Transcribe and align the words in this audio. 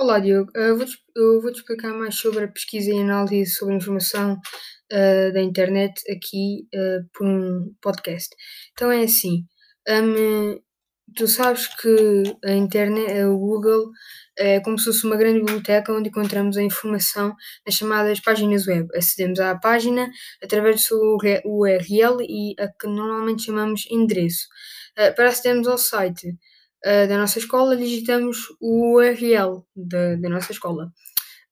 Olá, 0.00 0.18
Diogo. 0.18 0.50
Uh, 0.56 0.74
vou-te, 0.78 0.96
eu 1.14 1.42
vou-te 1.42 1.58
explicar 1.58 1.92
mais 1.92 2.14
sobre 2.14 2.44
a 2.44 2.48
pesquisa 2.48 2.90
e 2.90 3.02
análise 3.02 3.50
sobre 3.50 3.74
informação 3.74 4.32
uh, 4.90 5.32
da 5.34 5.42
internet 5.42 6.00
aqui 6.10 6.66
uh, 6.74 7.06
por 7.12 7.26
um 7.26 7.70
podcast. 7.82 8.34
Então 8.72 8.90
é 8.90 9.02
assim, 9.02 9.44
um, 9.86 10.58
tu 11.14 11.28
sabes 11.28 11.66
que 11.66 12.22
a 12.42 12.52
internet, 12.52 13.24
o 13.24 13.36
Google, 13.36 13.90
é 14.38 14.58
como 14.60 14.78
se 14.78 14.86
fosse 14.86 15.04
uma 15.04 15.18
grande 15.18 15.40
biblioteca 15.40 15.92
onde 15.92 16.08
encontramos 16.08 16.56
a 16.56 16.62
informação 16.62 17.36
nas 17.66 17.74
chamadas 17.74 18.20
páginas 18.20 18.66
web. 18.66 18.88
Acedemos 18.96 19.38
à 19.38 19.54
página 19.54 20.08
através 20.42 20.76
do 20.76 20.80
seu 20.80 20.98
URL 21.44 22.24
e 22.26 22.54
a 22.58 22.68
que 22.68 22.86
normalmente 22.86 23.42
chamamos 23.42 23.84
endereço. 23.90 24.48
para 25.14 25.28
acedermos 25.28 25.68
ao 25.68 25.76
site, 25.76 26.38
uh, 26.84 27.08
da 27.08 27.18
nossa 27.18 27.38
escola, 27.38 27.76
digitamos 27.76 28.38
o 28.60 28.96
URL 28.96 29.64
da, 29.74 30.16
da 30.16 30.28
nossa 30.28 30.52
escola. 30.52 30.92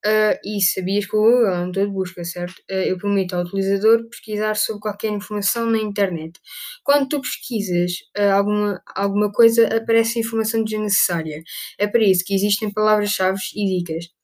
Uh, 0.06 0.39
e 0.44 0.61
sabias 0.62 1.07
que 1.07 1.16
o 1.16 1.20
Google 1.20 1.46
é 1.48 1.58
um 1.58 1.66
motor 1.66 1.86
de 1.86 1.93
busca, 1.93 2.25
certo? 2.25 2.58
Uh, 2.70 2.86
eu 2.86 2.98
permito 2.98 3.34
ao 3.34 3.43
utilizador 3.43 4.08
pesquisar 4.08 4.54
sobre 4.54 4.80
qualquer 4.80 5.11
informação 5.11 5.67
na 5.67 5.79
internet. 5.79 6.39
Quando 6.84 7.08
tu 7.08 7.20
pesquisas 7.20 7.93
uh, 8.17 8.32
alguma, 8.32 8.82
alguma 8.94 9.32
coisa, 9.32 9.67
aparece 9.76 10.20
informação 10.20 10.62
desnecessária. 10.62 11.42
É 11.76 11.89
para 11.89 12.04
isso 12.04 12.25
que 12.25 12.32
existem 12.34 12.72
palavras-chave 12.72 13.40
e 13.56 13.79
dicas. 13.79 14.18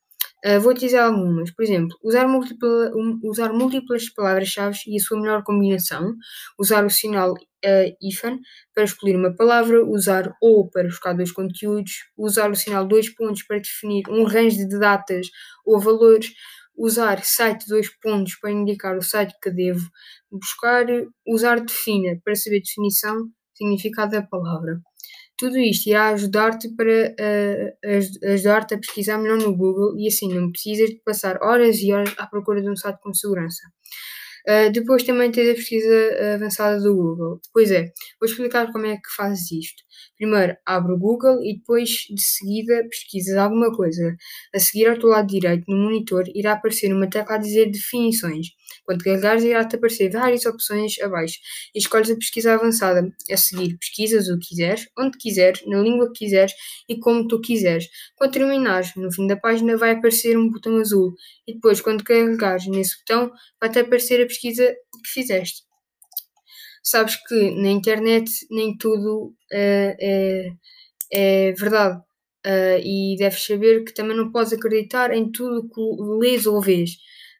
Uh, 0.44 0.60
vou 0.60 0.74
dizer 0.74 0.98
algumas. 0.98 1.50
Por 1.52 1.62
exemplo, 1.64 1.96
usar, 2.02 2.28
múltipla, 2.28 2.90
usar 3.22 3.52
múltiplas 3.52 4.10
palavras-chave 4.10 4.78
e 4.86 4.96
a 4.96 5.00
sua 5.00 5.18
melhor 5.20 5.42
combinação. 5.42 6.14
Usar 6.58 6.84
o 6.84 6.90
sinal 6.90 7.32
uh, 7.32 7.96
hífen 8.02 8.38
para 8.74 8.84
escolher 8.84 9.16
uma 9.16 9.34
palavra. 9.34 9.82
Usar 9.84 10.34
ou 10.42 10.68
para 10.68 10.84
buscar 10.84 11.14
dois 11.14 11.32
conteúdos. 11.32 11.92
Usar 12.16 12.50
o 12.50 12.54
sinal 12.56 12.86
dois 12.86 13.08
pontos 13.14 13.42
para 13.42 13.58
definir 13.58 14.02
um 14.10 14.24
range 14.24 14.66
de 14.68 14.78
datas 14.78 15.28
ou 15.64 15.80
valores. 15.80 16.30
Usar 16.76 17.24
site 17.24 17.66
dois 17.68 17.88
pontos 18.00 18.34
para 18.36 18.50
indicar 18.50 18.96
o 18.98 19.02
site 19.02 19.34
que 19.42 19.50
devo 19.50 19.88
buscar. 20.30 20.84
Usar 21.26 21.60
defina 21.60 22.20
para 22.22 22.34
saber 22.34 22.60
definição, 22.60 23.30
significado 23.54 24.10
da 24.12 24.22
palavra. 24.22 24.78
Tudo 25.44 25.58
isto 25.58 25.90
irá 25.90 26.08
ajudar-te 26.08 26.74
para 26.74 27.14
uh, 27.20 28.32
ajudar-te 28.32 28.72
a 28.72 28.78
pesquisar 28.78 29.18
melhor 29.18 29.36
no 29.36 29.54
Google 29.54 29.94
e 29.98 30.08
assim 30.08 30.32
não 30.32 30.50
precisas 30.50 30.88
de 30.88 31.02
passar 31.04 31.38
horas 31.42 31.76
e 31.80 31.92
horas 31.92 32.14
à 32.16 32.26
procura 32.26 32.62
de 32.62 32.70
um 32.70 32.74
site 32.74 32.98
com 33.02 33.12
segurança. 33.12 33.60
Uh, 34.48 34.72
depois 34.72 35.02
também 35.02 35.30
tens 35.30 35.50
a 35.50 35.54
pesquisa 35.54 36.34
avançada 36.36 36.80
do 36.80 36.96
Google. 36.96 37.42
Pois 37.52 37.70
é, 37.70 37.92
vou 38.18 38.26
explicar 38.26 38.72
como 38.72 38.86
é 38.86 38.96
que 38.96 39.14
fazes 39.14 39.52
isto. 39.52 39.82
Primeiro 40.16 40.56
abre 40.64 40.94
o 40.94 40.98
Google 40.98 41.44
e 41.44 41.58
depois 41.58 41.90
de 41.90 42.22
seguida 42.22 42.82
pesquisas 42.88 43.36
alguma 43.36 43.70
coisa. 43.70 44.16
A 44.54 44.58
seguir 44.58 44.86
ao 44.88 44.98
teu 44.98 45.10
lado 45.10 45.26
direito 45.26 45.64
no 45.68 45.76
monitor 45.76 46.24
irá 46.34 46.52
aparecer 46.54 46.90
uma 46.90 47.10
tecla 47.10 47.34
a 47.34 47.38
dizer 47.38 47.70
definições. 47.70 48.46
Quando 48.84 49.02
carregares 49.02 49.44
irá-te 49.44 49.76
aparecer 49.76 50.10
várias 50.10 50.44
opções 50.46 50.98
abaixo 51.00 51.38
e 51.74 51.78
escolhes 51.78 52.10
a 52.10 52.16
pesquisa 52.16 52.54
avançada. 52.54 53.08
A 53.30 53.36
seguir 53.36 53.76
pesquisas 53.78 54.28
o 54.28 54.38
que 54.38 54.48
quiseres, 54.48 54.88
onde 54.98 55.18
quiseres, 55.18 55.62
na 55.66 55.80
língua 55.80 56.06
que 56.12 56.24
quiseres 56.24 56.52
e 56.88 56.98
como 56.98 57.26
tu 57.26 57.40
quiseres. 57.40 57.86
Quando 58.16 58.32
terminares, 58.32 58.94
no 58.96 59.12
fim 59.12 59.26
da 59.26 59.36
página 59.36 59.76
vai 59.76 59.92
aparecer 59.92 60.36
um 60.38 60.50
botão 60.50 60.76
azul 60.76 61.14
e 61.46 61.54
depois 61.54 61.80
quando 61.80 62.04
carregares 62.04 62.66
nesse 62.66 62.98
botão 62.98 63.32
vai-te 63.60 63.78
aparecer 63.78 64.22
a 64.22 64.26
pesquisa 64.26 64.74
que 65.02 65.10
fizeste 65.10 65.62
sabes 66.84 67.16
que 67.26 67.50
na 67.52 67.70
internet 67.70 68.30
nem 68.50 68.76
tudo 68.76 69.28
uh, 69.28 69.96
é, 70.00 70.50
é 71.12 71.52
verdade. 71.52 72.00
Uh, 72.46 72.78
e 72.84 73.16
deves 73.18 73.42
saber 73.42 73.84
que 73.84 73.94
também 73.94 74.14
não 74.14 74.30
podes 74.30 74.52
acreditar 74.52 75.10
em 75.12 75.32
tudo 75.32 75.66
que 75.66 75.80
lês 76.20 76.44
ou 76.46 76.60
vês. 76.60 76.90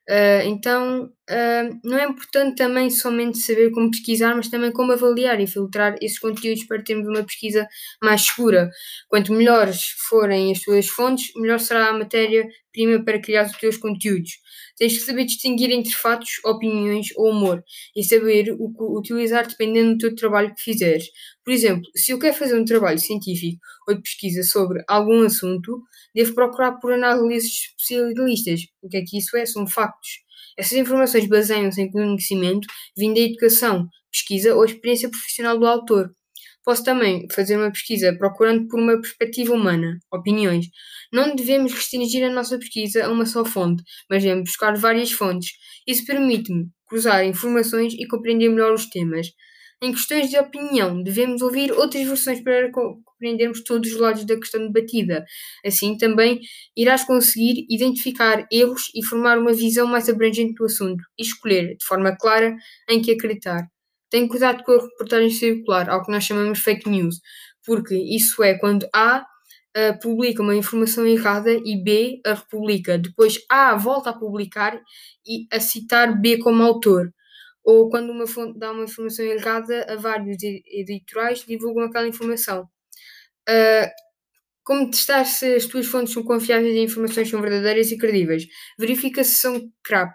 Uh, 0.08 0.42
então, 0.44 1.10
uh, 1.30 1.80
não 1.84 1.98
é 1.98 2.05
importante 2.05 2.56
também 2.56 2.91
somente 2.91 3.39
saber 3.39 3.70
como 3.70 3.91
pesquisar, 3.91 4.34
mas 4.34 4.49
também 4.49 4.72
como 4.72 4.93
avaliar 4.93 5.41
e 5.41 5.47
filtrar 5.47 5.97
esses 6.00 6.19
conteúdos 6.19 6.65
para 6.65 6.82
termos 6.82 7.06
uma 7.09 7.25
pesquisa 7.25 7.69
mais 8.03 8.22
segura. 8.22 8.71
Quanto 9.09 9.32
melhores 9.32 9.81
forem 10.09 10.53
as 10.53 10.60
tuas 10.60 10.87
fontes, 10.88 11.32
melhor 11.37 11.60
será 11.60 11.88
a 11.88 11.93
matéria-prima 11.99 13.04
para 13.04 13.21
criar 13.21 13.47
os 13.47 13.56
teus 13.59 13.76
conteúdos. 13.76 14.31
Tens 14.76 14.94
que 14.94 15.04
saber 15.04 15.25
distinguir 15.25 15.71
entre 15.71 15.93
fatos, 15.93 16.41
opiniões 16.44 17.09
ou 17.16 17.31
humor 17.31 17.62
e 17.97 18.03
saber 18.04 18.54
o 18.59 18.72
que 18.72 18.82
utilizar 18.82 19.47
dependendo 19.47 19.93
do 19.93 19.99
teu 19.99 20.15
trabalho 20.16 20.54
que 20.54 20.62
fizeres. 20.62 21.06
Por 21.44 21.53
exemplo, 21.53 21.84
se 21.94 22.12
eu 22.12 22.19
quero 22.19 22.34
fazer 22.34 22.59
um 22.59 22.65
trabalho 22.65 22.99
científico 22.99 23.60
ou 23.88 23.94
de 23.94 24.03
pesquisa 24.03 24.43
sobre 24.43 24.82
algum 24.88 25.22
assunto, 25.22 25.82
devo 26.15 26.34
procurar 26.34 26.72
por 26.81 26.93
análises 26.93 27.69
especialistas. 27.78 28.60
O 28.82 28.88
que 28.88 28.97
é 28.97 29.03
que 29.03 29.19
isso 29.19 29.37
é? 29.37 29.47
São 29.47 29.66
factos. 29.66 30.25
Essas 30.56 30.78
informações 30.78 31.26
baseiam-se 31.28 31.81
em 31.81 31.91
conhecimento 31.91 32.66
vindo 32.97 33.15
da 33.15 33.20
educação, 33.20 33.88
pesquisa 34.10 34.54
ou 34.54 34.65
experiência 34.65 35.10
profissional 35.10 35.59
do 35.59 35.66
autor. 35.66 36.10
Posso 36.65 36.82
também 36.82 37.26
fazer 37.31 37.56
uma 37.59 37.70
pesquisa 37.70 38.16
procurando 38.16 38.66
por 38.69 38.81
uma 38.81 38.98
perspectiva 39.00 39.53
humana, 39.53 39.98
opiniões. 40.10 40.66
Não 41.12 41.37
devemos 41.37 41.75
restringir 41.75 42.25
a 42.25 42.32
nossa 42.32 42.59
pesquisa 42.59 43.04
a 43.04 43.10
uma 43.10 43.26
só 43.26 43.44
fonte, 43.44 43.82
mas 44.09 44.22
devemos 44.22 44.44
buscar 44.50 44.75
várias 44.76 45.12
fontes. 45.12 45.50
Isso 45.87 46.06
permite-me 46.06 46.69
cruzar 46.87 47.25
informações 47.26 47.93
e 47.94 48.06
compreender 48.06 48.48
melhor 48.48 48.72
os 48.72 48.87
temas. 48.88 49.28
Em 49.83 49.93
questões 49.93 50.31
de 50.31 50.39
opinião, 50.39 51.03
devemos 51.03 51.43
ouvir 51.43 51.71
outras 51.73 52.07
versões 52.07 52.41
para 52.43 52.71
compreendermos 52.71 53.62
todos 53.62 53.93
os 53.93 54.01
lados 54.01 54.25
da 54.25 54.37
questão 54.37 54.67
debatida. 54.67 55.25
Assim, 55.65 55.97
também 55.99 56.41
irás 56.77 57.05
conseguir 57.05 57.67
identificar 57.69 58.47
erros 58.51 58.91
e 58.95 59.05
formar 59.05 59.39
uma 59.39 59.53
visão 59.53 59.87
mais 59.87 60.09
abrangente 60.09 60.55
do 60.55 60.65
assunto 60.65 61.03
e 61.19 61.23
escolher, 61.23 61.77
de 61.77 61.85
forma 61.85 62.17
clara, 62.17 62.57
em 62.89 63.03
que 63.03 63.12
acreditar. 63.12 63.67
Tenha 64.11 64.29
cuidado 64.29 64.62
com 64.65 64.73
a 64.73 64.81
reportagem 64.83 65.31
circular, 65.31 65.91
ao 65.91 66.03
que 66.05 66.11
nós 66.11 66.25
chamamos 66.25 66.61
fake 66.61 66.89
news, 66.89 67.21
porque 67.67 67.95
isso 67.97 68.43
é 68.43 68.56
quando 68.59 68.87
A 68.95 69.21
uh, 69.77 69.99
publica 70.01 70.43
uma 70.43 70.55
informação 70.55 71.06
errada 71.06 71.53
e 71.53 71.83
B 71.83 72.21
a 72.25 72.35
republica. 72.35 72.97
Depois 72.99 73.39
A 73.51 73.75
volta 73.77 74.11
a 74.11 74.19
publicar 74.19 74.81
e 75.27 75.47
a 75.53 75.61
citar 75.61 76.21
B 76.21 76.39
como 76.39 76.62
autor. 76.62 77.12
Ou 77.64 77.88
quando 77.91 78.10
uma 78.10 78.26
fonte 78.26 78.58
dá 78.58 78.72
uma 78.72 78.84
informação 78.84 79.25
errada 79.25 79.86
a 79.88 79.97
vários 79.97 80.36
editorais 80.42 81.44
divulgam 81.47 81.84
aquela 81.84 82.08
informação. 82.08 82.64
Uh, 83.48 83.88
como 84.64 84.91
testar 84.91 85.25
se 85.25 85.54
as 85.56 85.66
tuas 85.66 85.86
fontes 85.86 86.12
são 86.14 86.22
confiáveis 86.25 86.75
e 86.75 86.78
as 86.80 86.91
informações 86.91 87.28
são 87.30 87.41
verdadeiras 87.42 87.91
e 87.92 87.98
credíveis? 87.98 88.47
Verifica 88.78 89.25
se 89.25 89.36
são 89.36 89.60
CRAP. 89.84 90.12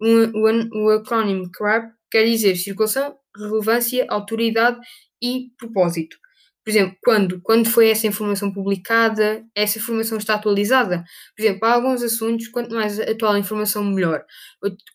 O 0.00 0.90
acrónimo 0.90 1.50
CRAP 1.52 1.92
quer 2.10 2.24
dizer 2.24 2.56
circulação, 2.56 3.16
relevância, 3.36 4.06
autoridade 4.08 4.78
e 5.22 5.50
propósito. 5.58 6.16
Por 6.64 6.70
exemplo, 6.70 6.96
quando, 7.02 7.40
quando 7.42 7.68
foi 7.68 7.90
essa 7.90 8.06
informação 8.06 8.52
publicada, 8.52 9.44
essa 9.54 9.78
informação 9.78 10.16
está 10.18 10.34
atualizada. 10.34 11.04
Por 11.36 11.42
exemplo, 11.42 11.66
há 11.66 11.74
alguns 11.74 12.02
assuntos, 12.02 12.48
quanto 12.48 12.74
mais 12.74 12.98
atual 12.98 13.34
a 13.34 13.38
informação, 13.38 13.84
melhor. 13.84 14.24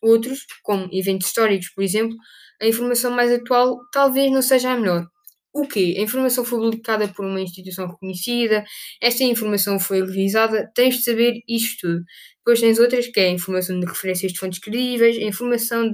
Outros, 0.02 0.46
como 0.62 0.88
eventos 0.92 1.28
históricos, 1.28 1.68
por 1.70 1.84
exemplo, 1.84 2.16
a 2.60 2.66
informação 2.66 3.12
mais 3.12 3.32
atual 3.32 3.78
talvez 3.92 4.30
não 4.32 4.42
seja 4.42 4.72
a 4.72 4.76
melhor. 4.76 5.06
O 5.52 5.66
quê? 5.66 5.96
A 5.98 6.02
informação 6.02 6.44
foi 6.44 6.60
publicada 6.60 7.08
por 7.08 7.24
uma 7.24 7.40
instituição 7.40 7.88
reconhecida, 7.88 8.64
esta 9.02 9.24
informação 9.24 9.80
foi 9.80 10.00
revisada, 10.00 10.70
tens 10.74 10.96
de 10.98 11.02
saber 11.04 11.40
isto 11.48 11.80
tudo. 11.88 12.04
Depois 12.38 12.60
tens 12.60 12.78
outras 12.78 13.08
que 13.08 13.18
é 13.20 13.26
a 13.26 13.30
informação 13.30 13.78
de 13.80 13.86
referências 13.86 14.32
de 14.32 14.38
fontes 14.38 14.60
credíveis, 14.60 15.16
a 15.16 15.22
informação 15.22 15.88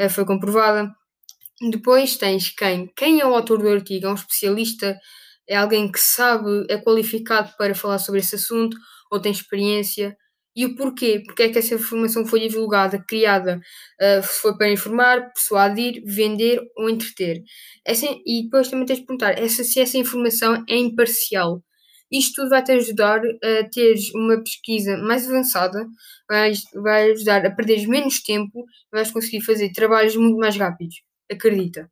uh, 0.00 0.10
foi 0.10 0.26
comprovada, 0.26 0.90
depois 1.60 2.16
tens 2.16 2.50
quem? 2.50 2.90
Quem 2.96 3.20
é 3.20 3.26
o 3.26 3.34
autor 3.34 3.58
do 3.58 3.68
artigo? 3.68 4.06
É 4.06 4.10
um 4.10 4.14
especialista? 4.14 4.98
É 5.48 5.56
alguém 5.56 5.90
que 5.90 6.00
sabe, 6.00 6.66
é 6.70 6.78
qualificado 6.78 7.52
para 7.58 7.74
falar 7.74 7.98
sobre 7.98 8.20
esse 8.20 8.34
assunto 8.36 8.76
ou 9.10 9.20
tem 9.20 9.32
experiência? 9.32 10.16
E 10.56 10.66
o 10.66 10.76
porquê? 10.76 11.22
Porque 11.24 11.42
é 11.44 11.48
que 11.50 11.58
essa 11.58 11.74
informação 11.74 12.24
foi 12.26 12.40
divulgada, 12.40 13.02
criada? 13.08 13.60
Uh, 14.00 14.22
foi 14.22 14.56
para 14.56 14.70
informar, 14.70 15.32
persuadir, 15.32 16.02
vender 16.06 16.60
ou 16.76 16.88
entreter? 16.88 17.42
Essa, 17.84 18.06
e 18.24 18.44
depois 18.44 18.68
também 18.68 18.86
tens 18.86 19.00
de 19.00 19.06
perguntar 19.06 19.32
essa, 19.38 19.64
se 19.64 19.80
essa 19.80 19.98
informação 19.98 20.64
é 20.68 20.76
imparcial. 20.76 21.62
Isto 22.10 22.42
tudo 22.42 22.50
vai-te 22.50 22.72
ajudar 22.72 23.20
a 23.20 23.68
teres 23.70 24.14
uma 24.14 24.38
pesquisa 24.42 24.96
mais 24.98 25.26
avançada, 25.28 25.86
vai, 26.28 26.52
vai 26.74 27.10
ajudar 27.12 27.44
a 27.46 27.50
perderes 27.50 27.86
menos 27.86 28.22
tempo 28.22 28.60
e 28.60 28.96
vais 28.96 29.10
conseguir 29.10 29.40
fazer 29.40 29.72
trabalhos 29.72 30.14
muito 30.16 30.38
mais 30.38 30.56
rápidos. 30.56 30.94
Acredita. 31.34 31.90